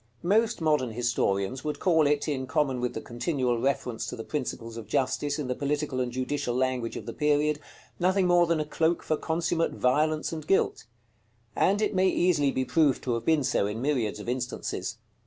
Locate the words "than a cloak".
8.47-9.03